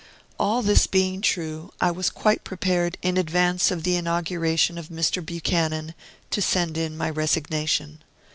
[0.39, 5.23] All this being true, I was quite prepared, in advance of the inauguration of Mr.
[5.23, 5.93] Buchanan,
[6.31, 8.01] to send in my resignation.